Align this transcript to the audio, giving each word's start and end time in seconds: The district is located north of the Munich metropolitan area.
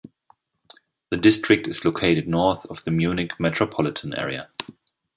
The 1.11 1.17
district 1.17 1.67
is 1.67 1.85
located 1.85 2.27
north 2.27 2.65
of 2.65 2.83
the 2.85 2.89
Munich 2.89 3.39
metropolitan 3.39 4.15
area. 4.15 4.49